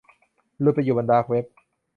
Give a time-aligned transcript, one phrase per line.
[0.61, 1.45] หลุดไปอยู่บนดาร์กเว็บ